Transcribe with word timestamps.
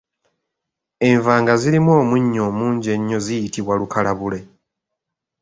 Enva 1.09 1.33
nga 1.41 1.53
zirimu 1.61 1.91
omunnyo 2.01 2.41
omungi 2.49 2.87
ennyo 2.95 3.17
ziyitibwa 3.25 3.73
Lukalabule. 3.79 4.39